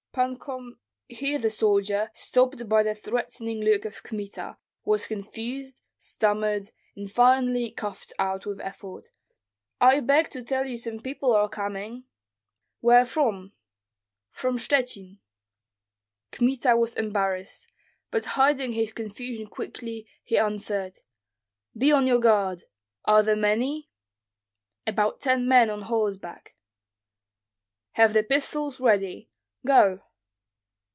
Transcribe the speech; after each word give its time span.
"Pan 0.13 0.35
Com" 0.35 0.77
Here 1.19 1.39
the 1.39 1.49
soldier, 1.49 2.11
stopped 2.13 2.67
by 2.67 2.83
the 2.83 2.93
threatening 2.93 3.61
look 3.61 3.85
of 3.85 4.03
Kmita, 4.03 4.57
was 4.83 5.07
confused, 5.07 5.81
stammered, 5.97 6.71
and 6.97 7.09
finally 7.09 7.71
coughed 7.71 8.11
out 8.19 8.45
with 8.45 8.59
effort, 8.59 9.11
"I 9.79 10.01
beg 10.01 10.29
to 10.31 10.43
tell 10.43 10.67
you 10.67 10.75
some 10.75 10.99
people 10.99 11.31
are 11.33 11.47
coming." 11.47 12.03
"Where 12.81 13.05
from?" 13.05 13.53
"From 14.29 14.57
Shchuchyn." 14.57 15.19
Kmita 16.33 16.75
was 16.75 16.93
embarrassed, 16.95 17.71
but 18.11 18.25
hiding 18.35 18.73
his 18.73 18.91
confusion 18.91 19.47
quickly, 19.47 20.05
he 20.25 20.37
answered, 20.37 20.97
"Be 21.75 21.93
on 21.93 22.05
your 22.05 22.19
guard. 22.19 22.65
Are 23.05 23.23
there 23.23 23.37
many?" 23.37 23.89
"About 24.85 25.21
ten 25.21 25.47
men 25.47 25.69
on 25.69 25.83
horseback." 25.83 26.57
"Have 27.93 28.11
the 28.13 28.23
pistols 28.23 28.77
ready. 28.81 29.29
Go!" 29.63 29.99